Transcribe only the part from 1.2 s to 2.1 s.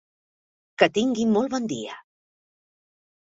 molt bon dia.